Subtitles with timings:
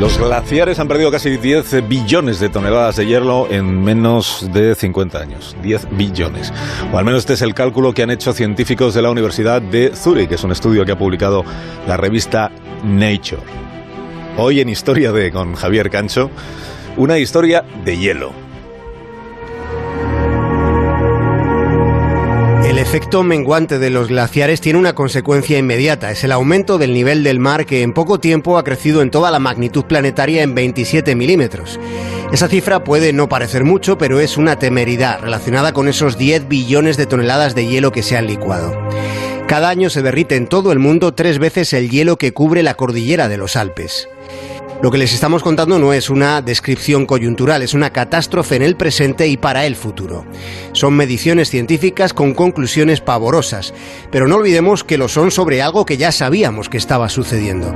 [0.00, 5.18] Los glaciares han perdido casi 10 billones de toneladas de hielo en menos de 50
[5.18, 5.56] años.
[5.62, 6.52] 10 billones.
[6.92, 9.96] O al menos este es el cálculo que han hecho científicos de la Universidad de
[9.96, 11.46] Zurich, que es un estudio que ha publicado
[11.88, 12.50] la revista
[12.84, 13.40] Nature.
[14.36, 16.30] Hoy en Historia de con Javier Cancho,
[16.98, 18.45] una historia de hielo.
[22.86, 27.40] Efecto menguante de los glaciares tiene una consecuencia inmediata, es el aumento del nivel del
[27.40, 31.80] mar que en poco tiempo ha crecido en toda la magnitud planetaria en 27 milímetros.
[32.32, 36.96] Esa cifra puede no parecer mucho, pero es una temeridad relacionada con esos 10 billones
[36.96, 38.72] de toneladas de hielo que se han licuado.
[39.48, 42.74] Cada año se derrite en todo el mundo tres veces el hielo que cubre la
[42.74, 44.08] cordillera de los Alpes.
[44.82, 48.76] Lo que les estamos contando no es una descripción coyuntural, es una catástrofe en el
[48.76, 50.26] presente y para el futuro.
[50.72, 53.72] Son mediciones científicas con conclusiones pavorosas,
[54.10, 57.74] pero no olvidemos que lo son sobre algo que ya sabíamos que estaba sucediendo.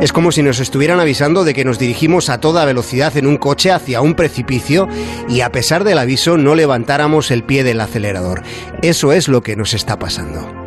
[0.00, 3.38] Es como si nos estuvieran avisando de que nos dirigimos a toda velocidad en un
[3.38, 4.88] coche hacia un precipicio
[5.28, 8.42] y a pesar del aviso no levantáramos el pie del acelerador.
[8.82, 10.61] Eso es lo que nos está pasando.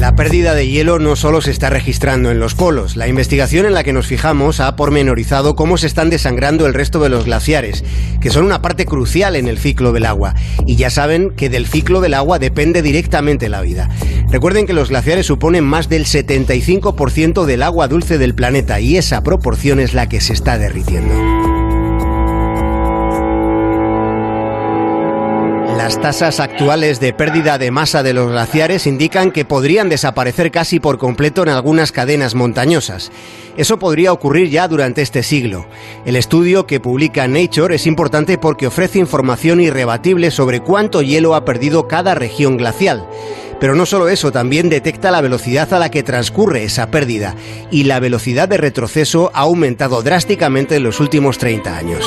[0.00, 2.96] La pérdida de hielo no solo se está registrando en los polos.
[2.96, 7.00] La investigación en la que nos fijamos ha pormenorizado cómo se están desangrando el resto
[7.00, 7.84] de los glaciares,
[8.18, 10.34] que son una parte crucial en el ciclo del agua.
[10.64, 13.90] Y ya saben que del ciclo del agua depende directamente la vida.
[14.30, 19.22] Recuerden que los glaciares suponen más del 75% del agua dulce del planeta y esa
[19.22, 21.49] proporción es la que se está derritiendo.
[25.90, 30.78] Las tasas actuales de pérdida de masa de los glaciares indican que podrían desaparecer casi
[30.78, 33.10] por completo en algunas cadenas montañosas.
[33.56, 35.66] Eso podría ocurrir ya durante este siglo.
[36.06, 41.44] El estudio que publica Nature es importante porque ofrece información irrebatible sobre cuánto hielo ha
[41.44, 43.04] perdido cada región glacial.
[43.58, 47.34] Pero no solo eso, también detecta la velocidad a la que transcurre esa pérdida
[47.72, 52.06] y la velocidad de retroceso ha aumentado drásticamente en los últimos 30 años.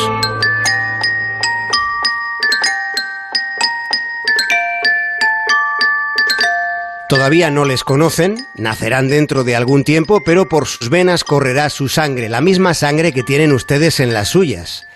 [7.14, 11.88] Todavía no les conocen, nacerán dentro de algún tiempo, pero por sus venas correrá su
[11.88, 14.88] sangre, la misma sangre que tienen ustedes en las suyas.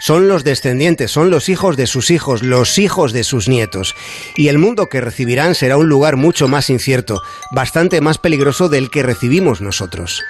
[0.00, 3.94] Son los descendientes, son los hijos de sus hijos, los hijos de sus nietos.
[4.34, 7.20] Y el mundo que recibirán será un lugar mucho más incierto,
[7.50, 10.22] bastante más peligroso del que recibimos nosotros.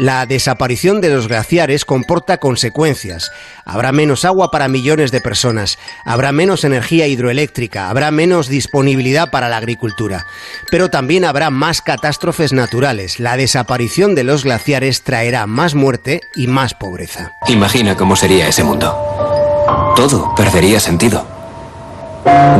[0.00, 3.30] La desaparición de los glaciares comporta consecuencias.
[3.66, 9.50] Habrá menos agua para millones de personas, habrá menos energía hidroeléctrica, habrá menos disponibilidad para
[9.50, 10.24] la agricultura.
[10.70, 13.20] Pero también habrá más catástrofes naturales.
[13.20, 17.32] La desaparición de los glaciares traerá más muerte y más pobreza.
[17.48, 19.92] Imagina cómo sería ese mundo.
[19.96, 21.26] Todo perdería sentido.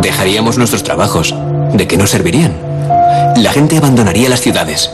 [0.02, 1.34] Dejaríamos nuestros trabajos.
[1.72, 2.54] ¿De qué nos servirían?
[3.36, 4.90] La gente abandonaría las ciudades.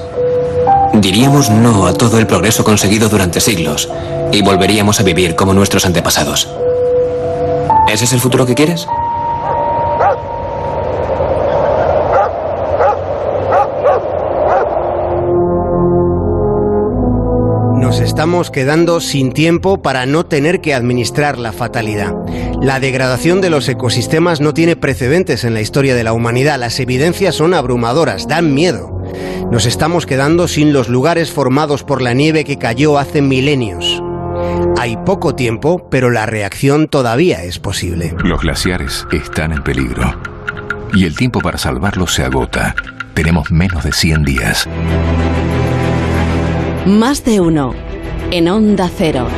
[1.01, 3.89] Diríamos no a todo el progreso conseguido durante siglos
[4.33, 6.49] y volveríamos a vivir como nuestros antepasados.
[7.87, 8.87] ¿Ese es el futuro que quieres?
[17.79, 22.15] Nos estamos quedando sin tiempo para no tener que administrar la fatalidad.
[22.63, 26.59] La degradación de los ecosistemas no tiene precedentes en la historia de la humanidad.
[26.59, 28.96] Las evidencias son abrumadoras, dan miedo.
[29.51, 34.03] Nos estamos quedando sin los lugares formados por la nieve que cayó hace milenios.
[34.79, 38.15] Hay poco tiempo, pero la reacción todavía es posible.
[38.23, 40.15] Los glaciares están en peligro.
[40.93, 42.75] Y el tiempo para salvarlos se agota.
[43.15, 44.69] Tenemos menos de 100 días.
[46.85, 47.75] Más de uno.
[48.31, 49.29] En Onda Cero.